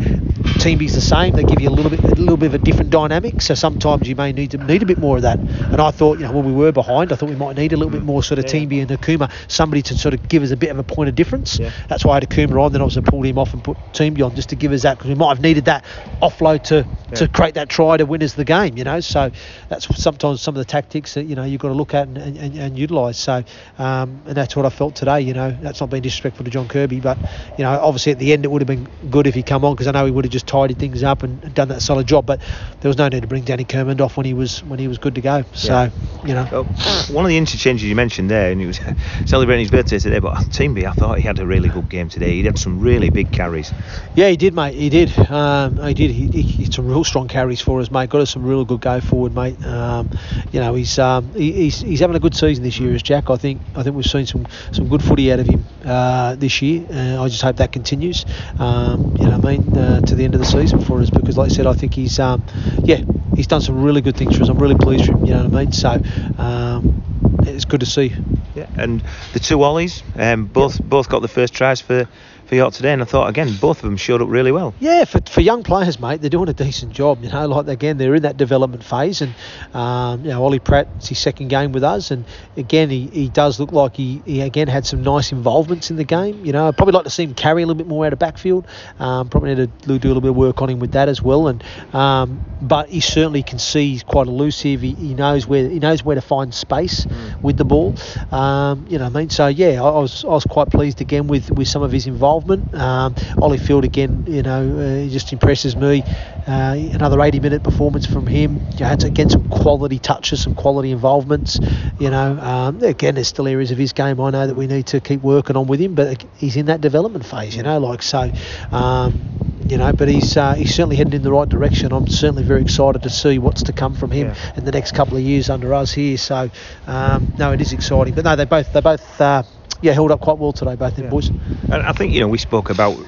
Teanby's 0.61 0.95
the 0.95 1.01
same 1.01 1.35
they 1.35 1.45
give 1.45 1.61
you 1.61 1.69
a 1.69 1.71
little 1.71 1.91
bit 1.91 2.03
a 2.03 2.09
little 2.09 2.37
bit 2.37 2.47
of 2.47 2.55
a 2.55 2.59
different 2.59 2.91
dynamic 2.91 3.41
so 3.41 3.55
sometimes 3.55 4.09
you 4.09 4.17
may 4.17 4.33
need 4.33 4.51
to 4.53 4.59
need 4.59 4.83
a 4.83 4.87
bit 4.87 4.99
more 4.99 5.17
of 5.17 5.23
that 5.23 5.39
and 5.39 5.81
I 5.81 5.91
thought 5.91 6.19
you 6.19 6.27
know 6.27 6.33
when 6.33 6.45
we 6.45 6.53
were 6.53 6.73
behind 6.73 7.13
I 7.13 7.17
thought 7.17 7.29
we 7.29 7.37
might 7.37 7.57
need 7.57 7.73
a 7.73 7.77
little 7.77 7.93
bit 7.93 8.03
more 8.03 8.23
sort 8.23 8.39
of 8.39 8.47
yeah. 8.47 8.53
Teanby 8.53 8.83
and 8.83 8.91
Akuma 8.91 9.31
somebody 9.49 9.83
to 9.83 9.97
sort 9.97 10.15
of 10.15 10.29
give 10.29 10.43
us 10.43 10.51
a 10.51 10.57
bit 10.57 10.71
of 10.71 10.79
a 10.79 10.85
point 10.85 11.09
of 11.09 11.15
difference 11.15 11.59
yeah. 11.59 11.71
that's 11.89 12.05
why 12.05 12.13
I 12.13 12.15
had 12.17 12.29
Akuma 12.29 12.63
on 12.65 12.73
then 12.73 12.81
I 12.81 12.85
was 12.85 12.97
pulled 12.97 13.27
him 13.27 13.39
off 13.39 13.53
and 13.53 13.63
put 13.63 13.77
Teanby 13.93 14.25
on 14.25 14.35
just 14.35 14.49
to 14.51 14.57
give 14.57 14.73
us 14.73 14.83
that 14.83 14.99
because 14.99 15.09
we 15.09 15.15
might 15.15 15.29
have 15.29 15.41
needed 15.41 15.67
that 15.67 15.85
offload 16.23 16.63
to 16.65 16.87
to 17.15 17.29
create 17.29 17.55
that 17.55 17.69
try 17.69 17.97
to 17.97 18.05
win 18.05 18.23
us 18.23 18.35
the 18.35 18.45
game, 18.45 18.77
you 18.77 18.85
know. 18.85 19.01
So 19.01 19.31
that's 19.69 19.87
sometimes 20.03 20.41
some 20.41 20.55
of 20.55 20.59
the 20.59 20.65
tactics 20.65 21.15
that 21.15 21.25
you 21.25 21.35
know 21.35 21.45
you've 21.45 21.61
got 21.61 21.69
to 21.69 21.75
look 21.75 21.95
at 21.95 22.09
and, 22.09 22.19
and, 22.19 22.57
and 22.57 22.79
utilise. 22.79 23.19
So 23.19 23.45
um, 23.79 24.23
and 24.27 24.35
that's 24.35 24.57
what 24.57 24.65
I 24.65 24.71
felt 24.71 24.95
today. 24.95 25.21
You 25.21 25.35
know, 25.35 25.51
that's 25.61 25.81
not 25.81 25.91
being 25.91 26.03
disrespectful 26.03 26.45
to 26.45 26.51
John 26.51 26.69
Kirby, 26.69 27.01
but 27.01 27.19
you 27.59 27.65
know, 27.65 27.79
obviously 27.81 28.13
at 28.13 28.19
the 28.19 28.33
end 28.33 28.45
it 28.45 28.49
would 28.49 28.63
have 28.63 28.67
been 28.67 28.89
good 29.11 29.27
if 29.27 29.35
he 29.35 29.43
come 29.43 29.65
on 29.65 29.75
because 29.75 29.87
I 29.87 29.93
know 29.93 30.05
he 30.05 30.11
would 30.11 30.25
have 30.25 30.33
just 30.33 30.47
tidied 30.47 30.79
things 30.79 31.03
up 31.03 31.23
and 31.23 31.55
done 31.55 31.69
that 31.69 31.83
solid 31.83 32.07
job. 32.07 32.27
But 32.27 32.41
there 32.81 32.89
was 32.89 32.99
no 32.99 33.09
need 33.09 33.21
to 33.21 33.27
bring 33.27 33.45
Danny 33.45 33.65
Kirmond 33.65 34.01
off 34.01 34.17
when 34.17 34.27
he 34.27 34.35
was 34.35 34.63
when 34.65 34.79
he 34.79 34.89
was 34.89 34.99
good 34.99 35.15
to 35.17 35.21
go. 35.21 35.45
So 35.53 35.73
yeah. 35.73 35.91
you 36.25 36.35
know, 36.35 36.49
well, 36.51 36.65
one 37.11 37.25
of 37.25 37.29
the 37.29 37.37
interchanges 37.37 37.85
you 37.85 37.95
mentioned 37.95 38.31
there, 38.31 38.51
and 38.51 38.61
he 38.61 38.67
was 38.67 38.81
celebrating 39.27 39.65
his 39.65 39.71
birthday 39.71 39.99
today. 39.99 40.19
But 40.19 40.35
Teanby, 40.51 40.87
I 40.87 40.93
thought 40.93 41.19
he 41.19 41.25
had 41.25 41.39
a 41.39 41.47
really 41.47 41.69
good 41.69 41.89
game 41.89 42.09
today. 42.09 42.33
He 42.33 42.45
had 42.45 42.59
some 42.59 42.81
really 42.81 43.11
big 43.11 43.31
carries. 43.33 43.73
Yeah, 44.15 44.29
he 44.29 44.37
did, 44.37 44.55
mate. 44.55 44.75
He 44.75 44.89
did. 44.89 45.17
Um, 45.31 45.77
he 45.83 45.95
did. 45.95 46.11
He, 46.11 46.29
he, 46.29 46.43
he 46.43 46.65
some 46.67 46.87
real 46.87 47.05
strong 47.05 47.29
carries 47.29 47.61
for 47.61 47.81
us, 47.81 47.91
mate. 47.91 48.11
Got 48.11 48.23
us 48.23 48.31
some 48.31 48.45
real 48.45 48.65
good 48.65 48.81
go 48.81 49.01
forward, 49.01 49.35
mate. 49.35 49.65
Um, 49.67 50.11
you 50.53 50.61
know, 50.61 50.75
he's, 50.75 50.99
um, 50.99 51.33
he, 51.35 51.53
he's 51.53 51.81
he's 51.81 52.01
having 52.01 52.17
a 52.17 52.21
good 52.21 52.35
season 52.35 52.65
this 52.65 52.79
year 52.79 52.95
as 52.95 53.03
Jack. 53.03 53.31
I 53.31 53.37
think 53.37 53.61
I 53.75 53.83
think 53.83 53.97
we've 53.97 54.07
seen 54.07 54.27
some 54.27 54.47
some 54.73 54.89
good 54.89 55.03
footy 55.03 55.33
out 55.33 55.41
of 55.41 55.47
him 55.47 55.65
uh, 55.85 56.37
this 56.37 56.63
year. 56.63 56.87
Uh, 56.91 57.23
I 57.23 57.29
just 57.29 57.43
hope 57.43 57.57
that 57.57 57.73
continues. 57.73 58.25
Um, 58.59 59.17
you 59.19 59.27
know, 59.27 59.35
I 59.35 59.39
mean, 59.39 59.77
uh, 59.77 60.01
to 60.01 60.15
the 60.15 60.25
end 60.25 60.35
of 60.35 60.41
the 60.41 60.47
season 60.47 60.81
for 60.81 61.01
us 61.01 61.11
because, 61.11 61.37
like 61.37 61.51
I 61.51 61.55
said, 61.55 61.67
I 61.67 61.75
think 61.75 61.95
he's 61.95 62.19
um, 62.19 62.45
yeah, 62.85 63.01
he's 63.35 63.47
done 63.47 63.61
some 63.61 63.83
really 63.83 64.01
good 64.01 64.17
things 64.17 64.37
for 64.37 64.43
us. 64.43 64.49
I'm 64.49 64.59
really 64.59 64.77
pleased 64.77 65.09
with 65.09 65.19
him. 65.19 65.27
You 65.27 65.35
know 65.35 65.45
what 65.45 65.55
I 65.55 65.65
mean? 65.65 65.73
So 65.73 66.01
um, 66.39 67.03
it's 67.43 67.65
good 67.65 67.81
to 67.81 67.87
see. 67.87 68.15
Yeah, 68.55 68.67
and 68.77 69.03
the 69.35 69.41
two 69.41 69.59
Ollies, 69.59 70.03
um, 70.17 70.47
both 70.47 70.83
both 70.83 71.09
got 71.09 71.21
the 71.21 71.29
first 71.29 71.53
tries 71.53 71.81
for 71.81 72.09
for 72.47 72.55
York 72.55 72.73
today, 72.73 72.93
and 72.93 73.03
I 73.03 73.05
thought 73.05 73.29
again 73.29 73.55
both 73.61 73.79
of 73.79 73.83
them 73.83 73.97
showed 73.97 74.23
up 74.23 74.29
really 74.29 74.53
well. 74.53 74.75
Yeah, 74.79 75.05
for, 75.05 75.21
for 75.29 75.41
young 75.41 75.63
players, 75.63 75.99
mate, 75.99 76.21
they're 76.21 76.31
doing 76.31 76.49
a 76.49 76.55
decent 76.55 76.93
job. 76.93 77.23
You 77.23 77.31
know, 77.31 77.47
like 77.47 77.67
again 77.69 77.99
they're 77.99 78.15
in 78.15 78.23
that 78.23 78.37
development 78.37 78.85
phase, 78.85 79.21
and 79.21 79.35
um, 79.75 80.25
you 80.25 80.31
know 80.31 80.43
Ollie 80.43 80.59
Pratt, 80.59 80.89
it's 80.97 81.09
his 81.09 81.19
second 81.19 81.49
game 81.49 81.73
with 81.73 81.83
us, 81.83 82.11
and 82.11 82.25
again 82.57 82.89
he, 82.89 83.07
he 83.09 83.29
does 83.29 83.59
look 83.59 83.73
like 83.73 83.97
he, 83.97 84.23
he 84.25 84.41
again 84.41 84.69
had 84.69 84.87
some 84.87 85.03
nice 85.03 85.33
involvements 85.33 85.91
in 85.91 85.97
the 85.97 86.05
game. 86.05 86.45
You 86.45 86.53
know, 86.53 86.69
I'd 86.69 86.77
probably 86.77 86.93
like 86.93 87.05
to 87.05 87.11
see 87.11 87.25
him 87.25 87.35
carry 87.35 87.63
a 87.63 87.67
little 87.67 87.79
bit 87.79 87.89
more 87.89 88.07
out 88.07 88.13
of 88.13 88.19
backfield. 88.19 88.67
Um, 88.99 89.29
probably 89.29 89.55
need 89.55 89.71
to 89.83 89.87
do 89.87 89.95
a 89.95 90.09
little 90.09 90.21
bit 90.21 90.31
of 90.31 90.37
work 90.37 90.63
on 90.63 90.71
him 90.71 90.79
with 90.79 90.93
that 90.93 91.09
as 91.09 91.21
well, 91.21 91.49
and 91.49 91.65
um, 91.93 92.45
but 92.63 92.89
he 92.89 93.01
certainly 93.01 93.43
can 93.43 93.59
see 93.59 93.91
he's 93.91 94.05
quite 94.05 94.29
elusive. 94.29 94.83
He, 94.83 94.93
he 94.93 95.15
knows 95.15 95.47
where 95.47 95.69
he 95.69 95.81
knows 95.81 96.05
where 96.05 96.15
to 96.15 96.23
find 96.23 96.55
space 96.55 97.07
mm. 97.07 97.43
with 97.43 97.57
the 97.57 97.65
ball. 97.65 97.95
Um, 98.31 98.87
you 98.89 98.99
know, 98.99 99.07
I 99.07 99.09
mean, 99.09 99.31
so 99.31 99.49
yeah, 99.49 99.83
I, 99.83 99.89
I 99.89 99.99
was 99.99 100.25
I 100.25 100.29
was 100.29 100.45
quite 100.45 100.71
pleased 100.71 101.01
again 101.01 101.27
with 101.27 101.51
with 101.51 101.67
some 101.67 101.83
of 101.83 101.91
his 101.91 102.07
involvement 102.07 102.36
involvement. 102.37 102.75
Um, 102.75 103.15
Ollie 103.41 103.59
Field 103.59 103.85
again, 103.85 104.25
you 104.27 104.43
know, 104.43 104.79
uh, 104.79 105.03
he 105.03 105.11
just 105.11 105.33
impresses 105.33 105.77
me. 105.77 106.03
Uh, 106.47 106.77
another 106.93 107.21
80 107.21 107.41
minute 107.41 107.63
performance 107.63 108.07
from 108.07 108.27
him. 108.27 108.61
You 108.75 108.81
know, 108.81 108.93
again, 108.93 109.31
some 109.31 109.49
quality 109.49 109.99
touches, 109.99 110.43
some 110.43 110.55
quality 110.55 110.93
involvements. 110.93 111.59
You 111.99 112.11
know, 112.11 112.39
um, 112.39 112.83
again, 112.83 113.15
there's 113.15 113.29
still 113.29 113.49
areas 113.49 113.71
of 113.71 113.79
his 113.79 113.93
game 113.93 114.21
I 114.21 114.31
know 114.31 114.47
that 114.47 114.55
we 114.55 114.67
need 114.67 114.87
to 114.89 115.01
keep 115.01 115.23
working 115.23 115.57
on 115.57 115.67
with 115.67 115.81
him, 115.81 115.95
but 115.95 116.25
he's 116.37 116.57
in 116.57 116.67
that 116.67 116.81
development 116.81 117.25
phase. 117.27 117.57
You 117.57 117.63
know, 117.63 117.79
like 117.79 118.03
so. 118.03 118.31
Um, 118.71 119.21
you 119.69 119.79
know, 119.79 119.93
but 119.93 120.07
he's 120.07 120.37
uh, 120.37 120.55
he's 120.55 120.73
certainly 120.73 120.95
heading 120.95 121.15
in 121.15 121.23
the 121.23 121.33
right 121.33 121.49
direction. 121.49 121.93
I'm 121.93 122.07
certainly 122.07 122.45
very 122.45 122.63
excited 122.63 123.03
to 123.03 123.11
see 123.11 123.39
what's 123.39 123.65
to 123.65 123.73
come 123.73 123.95
from 123.95 124.13
him 124.13 124.29
yeah. 124.29 124.53
in 124.57 124.65
the 124.65 124.71
next 124.71 124.95
couple 124.95 125.17
of 125.17 125.25
years 125.25 125.51
under 125.51 125.75
us 125.75 125.93
here. 125.93 126.17
So, 126.17 126.51
um, 126.87 127.33
no, 127.37 127.53
it 127.53 127.61
is 127.61 127.73
exciting. 127.73 128.15
But 128.15 128.25
no, 128.25 128.37
they 128.37 128.45
both 128.45 128.73
they 128.73 128.81
both 128.81 129.21
uh, 129.21 129.43
yeah, 129.83 129.93
held 129.93 130.11
up 130.11 130.21
quite 130.21 130.39
well 130.39 130.53
today, 130.53 130.75
both 130.75 130.97
them 130.97 131.05
yeah. 131.05 131.11
boys. 131.11 131.29
And 131.29 131.83
I 131.83 131.93
think 131.93 132.13
you 132.13 132.21
know 132.21 132.29
we 132.29 132.39
spoke 132.39 132.71
about 132.71 132.99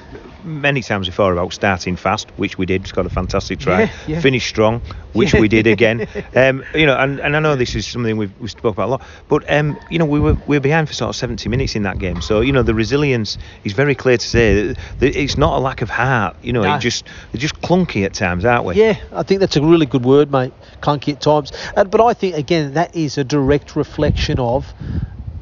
many 0.43 0.81
times 0.81 1.07
before 1.07 1.33
about 1.33 1.53
starting 1.53 1.95
fast, 1.95 2.29
which 2.37 2.57
we 2.57 2.65
did. 2.65 2.81
It's 2.83 2.91
got 2.91 3.05
a 3.05 3.09
fantastic 3.09 3.59
try. 3.59 3.81
Yeah, 3.81 3.91
yeah. 4.07 4.21
Finish 4.21 4.47
strong, 4.47 4.81
which 5.13 5.33
we 5.33 5.47
did 5.47 5.67
again. 5.67 6.07
Um, 6.35 6.63
you 6.73 6.85
know, 6.85 6.95
and, 6.95 7.19
and 7.19 7.35
I 7.35 7.39
know 7.39 7.55
this 7.55 7.75
is 7.75 7.87
something 7.87 8.15
we've 8.15 8.31
we 8.39 8.47
spoke 8.47 8.75
about 8.75 8.87
a 8.87 8.91
lot, 8.91 9.01
but 9.27 9.51
um, 9.51 9.77
you 9.89 9.97
know 9.97 10.05
we 10.05 10.19
were 10.19 10.37
we 10.47 10.57
were 10.57 10.61
behind 10.61 10.87
for 10.87 10.93
sort 10.93 11.09
of 11.09 11.15
70 11.15 11.49
minutes 11.49 11.75
in 11.75 11.83
that 11.83 11.97
game. 11.97 12.21
So 12.21 12.41
you 12.41 12.51
know 12.51 12.61
the 12.61 12.73
resilience 12.73 13.37
is 13.63 13.73
very 13.73 13.95
clear 13.95 14.17
to 14.17 14.25
say 14.25 14.73
that 14.73 14.77
it's 15.01 15.37
not 15.37 15.57
a 15.57 15.59
lack 15.59 15.81
of 15.81 15.89
heart. 15.89 16.37
You 16.41 16.53
know, 16.53 16.61
no. 16.61 16.75
it 16.75 16.79
just 16.79 17.05
they're 17.31 17.41
just 17.41 17.59
clunky 17.61 18.05
at 18.05 18.13
times, 18.13 18.45
aren't 18.45 18.65
we? 18.65 18.75
Yeah, 18.75 18.99
I 19.11 19.23
think 19.23 19.39
that's 19.39 19.55
a 19.55 19.61
really 19.61 19.85
good 19.85 20.05
word, 20.05 20.31
mate. 20.31 20.53
Clunky 20.81 21.13
at 21.13 21.21
times, 21.21 21.51
but 21.75 22.01
I 22.01 22.13
think 22.13 22.35
again 22.35 22.73
that 22.73 22.95
is 22.95 23.17
a 23.17 23.23
direct 23.23 23.75
reflection 23.75 24.39
of 24.39 24.71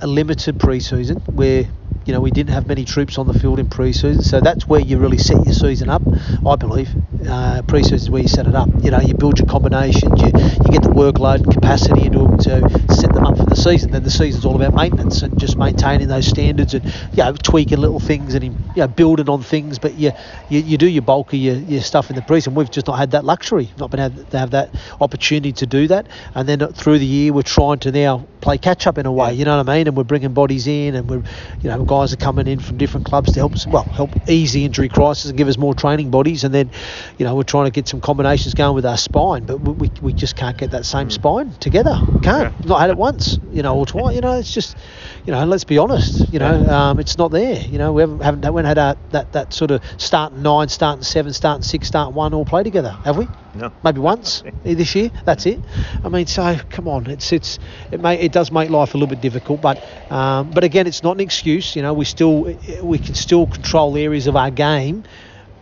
a 0.01 0.07
limited 0.07 0.59
pre-season. 0.59 1.17
Where 1.31 1.69
you 2.07 2.13
know 2.13 2.21
we 2.21 2.31
didn't 2.31 2.53
have 2.53 2.67
many 2.67 2.85
troops 2.85 3.17
on 3.17 3.27
the 3.27 3.37
field 3.37 3.59
in 3.59 3.69
pre-season, 3.69 4.21
so 4.21 4.39
that's 4.39 4.65
where 4.67 4.79
you 4.79 4.97
really 4.97 5.17
set 5.17 5.43
your 5.45 5.53
season 5.53 5.89
up. 5.89 6.01
I 6.47 6.55
believe 6.55 6.89
uh, 7.27 7.61
pre-season 7.67 7.97
is 7.97 8.09
where 8.09 8.21
you 8.21 8.27
set 8.27 8.47
it 8.47 8.55
up. 8.55 8.69
You 8.81 8.91
know, 8.91 8.99
you 8.99 9.13
build 9.13 9.39
your 9.39 9.47
combinations, 9.47 10.21
you, 10.21 10.27
you 10.27 10.71
get 10.71 10.83
the 10.83 10.93
workload 10.95 11.43
and 11.43 11.53
capacity 11.53 12.05
into 12.05 12.19
them 12.19 12.37
to 12.37 12.93
set 12.93 13.13
them 13.13 13.25
up 13.25 13.37
for 13.37 13.45
the 13.45 13.55
season. 13.55 13.91
Then 13.91 14.03
the 14.03 14.11
season's 14.11 14.45
all 14.45 14.55
about 14.55 14.73
maintenance 14.73 15.21
and 15.21 15.37
just 15.37 15.57
maintaining 15.57 16.07
those 16.07 16.27
standards 16.27 16.73
and 16.73 16.85
you 16.85 17.17
know 17.17 17.33
tweaking 17.33 17.79
little 17.79 17.99
things 17.99 18.33
and 18.33 18.43
you 18.43 18.53
know 18.77 18.87
building 18.87 19.29
on 19.29 19.41
things. 19.41 19.77
But 19.77 19.95
you 19.95 20.11
you, 20.49 20.61
you 20.61 20.77
do 20.77 20.87
your 20.87 21.01
bulk 21.01 21.33
of 21.33 21.39
your, 21.39 21.55
your 21.55 21.81
stuff 21.81 22.09
in 22.09 22.15
the 22.15 22.21
pre-season. 22.21 22.55
We've 22.55 22.71
just 22.71 22.87
not 22.87 22.97
had 22.97 23.11
that 23.11 23.25
luxury, 23.25 23.69
not 23.77 23.91
been 23.91 23.99
able 23.99 24.23
to 24.23 24.39
have 24.39 24.51
that 24.51 24.73
opportunity 25.01 25.51
to 25.53 25.65
do 25.65 25.87
that. 25.89 26.07
And 26.35 26.47
then 26.47 26.59
through 26.73 26.99
the 26.99 27.05
year, 27.05 27.33
we're 27.33 27.41
trying 27.41 27.79
to 27.79 27.91
now 27.91 28.25
play 28.41 28.57
catch 28.57 28.87
up 28.87 28.97
in 28.97 29.05
a 29.05 29.11
way. 29.11 29.33
You 29.33 29.45
know 29.45 29.57
what 29.57 29.69
I 29.69 29.77
mean? 29.77 29.87
And 29.87 29.97
we're 29.97 30.03
bringing 30.03 30.33
bodies 30.33 30.67
in, 30.67 30.95
and 30.95 31.09
we're 31.09 31.23
you 31.61 31.69
know 31.69 31.83
guys 31.97 32.13
are 32.13 32.17
coming 32.17 32.47
in 32.47 32.59
from 32.59 32.77
different 32.77 33.05
clubs 33.05 33.31
to 33.33 33.39
help 33.39 33.53
us 33.53 33.65
well 33.67 33.83
help 33.83 34.09
ease 34.29 34.53
the 34.53 34.63
injury 34.65 34.89
crisis 34.89 35.29
and 35.29 35.37
give 35.37 35.47
us 35.47 35.57
more 35.57 35.73
training 35.73 36.11
bodies. 36.11 36.43
And 36.43 36.53
then 36.53 36.71
you 37.17 37.25
know 37.25 37.35
we're 37.35 37.43
trying 37.43 37.65
to 37.65 37.71
get 37.71 37.87
some 37.87 38.01
combinations 38.01 38.53
going 38.53 38.75
with 38.75 38.85
our 38.85 38.97
spine, 38.97 39.45
but 39.45 39.57
we, 39.57 39.73
we, 39.73 39.91
we 40.01 40.13
just 40.13 40.35
can't 40.35 40.57
get 40.57 40.71
that 40.71 40.85
same 40.85 41.07
mm. 41.07 41.11
spine 41.11 41.53
together. 41.59 41.99
Can't 42.23 42.53
yeah. 42.53 42.67
not 42.67 42.79
had 42.79 42.89
it 42.89 42.97
once, 42.97 43.39
you 43.51 43.63
know, 43.63 43.77
or 43.77 43.85
twice. 43.85 44.15
You 44.15 44.21
know, 44.21 44.37
it's 44.37 44.53
just 44.53 44.77
you 45.25 45.33
know, 45.33 45.43
let's 45.45 45.63
be 45.63 45.77
honest, 45.77 46.31
you 46.31 46.39
know, 46.39 46.65
um, 46.67 46.99
it's 46.99 47.17
not 47.17 47.31
there. 47.31 47.59
You 47.59 47.77
know, 47.77 47.93
we 47.93 48.01
haven't, 48.01 48.21
haven't, 48.21 48.43
haven't 48.43 48.65
had 48.65 48.77
a, 48.77 48.97
that, 49.11 49.33
that 49.33 49.53
sort 49.53 49.71
of 49.71 49.81
starting 49.97 50.41
nine, 50.41 50.69
starting 50.69 51.03
seven, 51.03 51.33
starting 51.33 51.63
six, 51.63 51.87
starting 51.87 52.15
one 52.15 52.33
all 52.33 52.45
play 52.45 52.63
together, 52.63 52.91
have 53.03 53.17
we? 53.17 53.27
No. 53.57 53.73
Maybe 53.83 53.99
once 53.99 54.43
this 54.63 54.95
year. 54.95 55.11
That's 55.25 55.45
it. 55.45 55.65
I 56.03 56.09
mean, 56.09 56.27
so 56.27 56.57
come 56.69 56.87
on, 56.87 57.07
it's 57.07 57.31
it's 57.33 57.59
it 57.91 57.99
may 57.99 58.19
it 58.19 58.31
does 58.31 58.51
make 58.51 58.69
life 58.69 58.93
a 58.93 58.97
little 58.97 59.07
bit 59.07 59.21
difficult, 59.21 59.61
but 59.61 59.79
um, 60.09 60.51
but 60.51 60.63
again, 60.63 60.87
it's 60.87 61.03
not 61.03 61.17
an 61.17 61.21
excuse. 61.21 61.75
You 61.75 61.81
know, 61.81 61.93
we 61.93 62.05
still 62.05 62.53
we 62.83 62.99
can 62.99 63.15
still 63.15 63.47
control 63.47 63.97
areas 63.97 64.27
of 64.27 64.35
our 64.35 64.51
game 64.51 65.03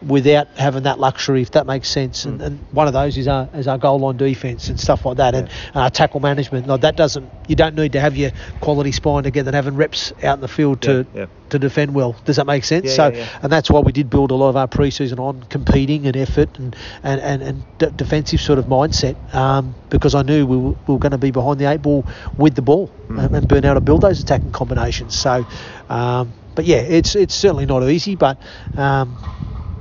without 0.07 0.47
having 0.57 0.83
that 0.83 1.00
luxury, 1.00 1.41
if 1.41 1.51
that 1.51 1.65
makes 1.65 1.89
sense. 1.89 2.25
And, 2.25 2.41
and 2.41 2.59
one 2.71 2.88
of 2.88 2.93
those 2.93 3.17
is 3.17 3.27
our 3.27 3.50
is 3.53 3.67
our 3.67 3.77
goal 3.77 4.00
line 4.00 4.17
defence 4.17 4.69
and 4.69 4.79
stuff 4.79 5.05
like 5.05 5.17
that, 5.17 5.35
and 5.35 5.50
uh, 5.74 5.89
tackle 5.89 6.19
management. 6.19 6.67
That 6.81 6.95
doesn't 6.95 7.29
you 7.47 7.55
don't 7.55 7.75
need 7.75 7.93
to 7.93 8.00
have 8.00 8.15
your 8.15 8.31
quality 8.62 8.91
spine 8.91 9.24
together 9.24 9.50
and 9.50 9.55
having 9.55 9.75
reps 9.75 10.13
out 10.24 10.35
in 10.38 10.41
the 10.41 10.47
field 10.47 10.81
to 10.83 11.05
Yeah, 11.13 11.21
yeah. 11.21 11.25
to 11.50 11.59
defend 11.59 11.93
well. 11.95 12.15
Does 12.25 12.35
that 12.38 12.45
make 12.45 12.63
sense? 12.63 12.85
Yeah, 12.85 12.91
so, 12.93 13.07
yeah, 13.09 13.17
yeah. 13.17 13.39
and 13.43 13.51
that's 13.51 13.69
why 13.69 13.79
we 13.79 13.91
did 13.91 14.09
build 14.09 14.31
a 14.31 14.35
lot 14.35 14.50
of 14.50 14.55
our 14.57 14.67
pre-season 14.67 15.19
on 15.19 15.43
competing 15.43 16.05
and 16.07 16.15
effort 16.17 16.57
and 16.59 16.75
and 17.03 17.21
and, 17.21 17.41
and 17.41 17.65
d- 17.79 17.88
defensive 17.95 18.41
sort 18.41 18.59
of 18.59 18.65
mindset 18.65 19.15
um, 19.33 19.75
because 19.89 20.15
I 20.15 20.21
knew 20.21 20.45
we 20.45 20.57
were, 20.57 20.75
we 20.88 20.93
were 20.93 21.00
going 21.00 21.12
to 21.12 21.17
be 21.17 21.31
behind 21.31 21.59
the 21.59 21.65
eight 21.69 21.81
ball 21.81 22.05
with 22.38 22.55
the 22.55 22.62
ball 22.62 22.91
Mm. 23.09 23.24
and, 23.24 23.35
and 23.35 23.47
being 23.47 23.63
able 23.65 23.75
to 23.75 23.81
build 23.81 24.01
those 24.01 24.19
attacking 24.19 24.51
combinations. 24.51 25.15
So, 25.15 25.45
um, 25.89 26.33
but 26.55 26.65
yeah, 26.65 26.77
it's 26.77 27.15
it's 27.15 27.35
certainly 27.35 27.65
not 27.67 27.83
easy, 27.83 28.15
but. 28.15 28.39
Um, 28.75 29.19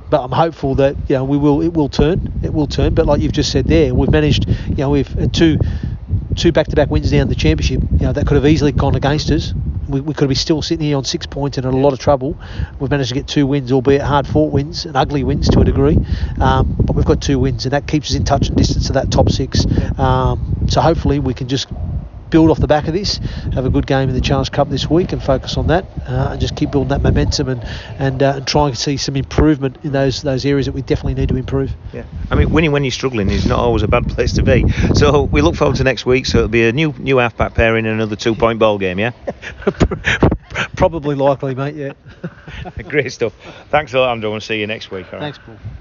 but 0.09 0.23
I'm 0.23 0.31
hopeful 0.31 0.75
that 0.75 0.95
you 1.09 1.15
know 1.15 1.23
we 1.23 1.37
will 1.37 1.61
it 1.61 1.73
will 1.73 1.89
turn 1.89 2.39
it 2.43 2.53
will 2.53 2.67
turn. 2.67 2.93
But 2.93 3.05
like 3.05 3.21
you've 3.21 3.31
just 3.31 3.51
said 3.51 3.67
there, 3.67 3.93
we've 3.93 4.11
managed 4.11 4.47
you 4.69 4.77
know 4.77 4.89
we've 4.89 5.07
had 5.07 5.33
two 5.33 5.59
two 6.35 6.51
back-to-back 6.51 6.89
wins 6.89 7.11
down 7.11 7.27
the 7.29 7.35
championship. 7.35 7.81
You 7.99 8.07
know 8.07 8.13
that 8.13 8.25
could 8.27 8.35
have 8.35 8.45
easily 8.45 8.71
gone 8.71 8.95
against 8.95 9.31
us. 9.31 9.53
We, 9.87 10.01
we 10.01 10.13
could 10.15 10.29
be 10.29 10.35
still 10.35 10.63
sitting 10.63 10.85
here 10.85 10.97
on 10.97 11.03
six 11.03 11.27
points 11.27 11.57
and 11.57 11.65
in 11.65 11.73
a 11.73 11.77
lot 11.77 11.93
of 11.93 11.99
trouble. 11.99 12.39
We've 12.79 12.89
managed 12.89 13.09
to 13.09 13.15
get 13.15 13.27
two 13.27 13.45
wins, 13.45 13.71
albeit 13.71 14.01
hard-fought 14.01 14.51
wins 14.51 14.85
and 14.85 14.95
ugly 14.97 15.23
wins 15.23 15.47
to 15.49 15.59
a 15.59 15.63
degree. 15.63 15.99
Um, 16.39 16.75
but 16.79 16.95
we've 16.95 17.05
got 17.05 17.21
two 17.21 17.37
wins, 17.37 17.65
and 17.65 17.73
that 17.73 17.85
keeps 17.85 18.09
us 18.09 18.15
in 18.15 18.25
touch 18.25 18.47
and 18.47 18.57
distance 18.57 18.87
to 18.87 18.93
that 18.93 19.11
top 19.11 19.29
six. 19.29 19.63
Um, 19.99 20.67
so 20.69 20.81
hopefully 20.81 21.19
we 21.19 21.35
can 21.35 21.47
just 21.47 21.67
build 22.35 22.51
off 22.51 22.59
the 22.59 22.67
back 22.67 22.85
of 22.89 22.93
this, 22.93 23.17
have 23.53 23.65
a 23.65 23.69
good 23.69 23.87
game 23.87 24.09
in 24.09 24.13
the 24.13 24.19
Challenge 24.19 24.51
Cup 24.51 24.67
this 24.69 24.89
week, 24.89 25.13
and 25.13 25.23
focus 25.23 25.55
on 25.55 25.67
that, 25.67 25.85
uh, 26.05 26.31
and 26.31 26.41
just 26.41 26.53
keep 26.57 26.69
building 26.69 26.89
that 26.89 27.01
momentum 27.01 27.47
and 27.47 27.63
and, 27.97 28.21
uh, 28.21 28.33
and 28.35 28.45
try 28.45 28.67
and 28.67 28.77
see 28.77 28.97
some 28.97 29.15
improvement 29.15 29.77
in 29.83 29.93
those 29.93 30.21
those 30.21 30.45
areas 30.45 30.65
that 30.65 30.73
we 30.73 30.81
definitely 30.81 31.13
need 31.13 31.29
to 31.29 31.37
improve. 31.37 31.71
Yeah, 31.93 32.03
I 32.29 32.35
mean, 32.35 32.49
winning 32.49 32.73
when 32.73 32.83
you're 32.83 32.91
struggling 32.91 33.29
is 33.29 33.45
not 33.45 33.59
always 33.59 33.83
a 33.83 33.87
bad 33.87 34.09
place 34.15 34.33
to 34.33 34.43
be. 34.43 34.69
So 34.95 35.23
we 35.23 35.41
look 35.41 35.55
forward 35.55 35.77
to 35.77 35.85
next 35.85 36.05
week. 36.05 36.25
So 36.25 36.39
it'll 36.39 36.49
be 36.49 36.67
a 36.67 36.73
new 36.73 36.93
new 36.99 37.19
halfback 37.19 37.53
pairing 37.53 37.85
and 37.85 37.95
another 37.95 38.17
two 38.17 38.35
point 38.35 38.59
ball 38.59 38.77
game. 38.77 38.99
Yeah, 38.99 39.11
Probably 40.75 41.15
likely, 41.15 41.55
mate. 41.55 41.75
Yeah. 41.75 41.93
great 42.89 43.13
stuff. 43.13 43.31
Thanks 43.69 43.93
a 43.93 43.99
lot, 43.99 44.11
Andrew. 44.11 44.33
and 44.33 44.43
see 44.43 44.59
you 44.59 44.67
next 44.67 44.91
week. 44.91 45.05
all 45.13 45.19
right? 45.19 45.33
Thanks, 45.33 45.37
Paul. 45.37 45.55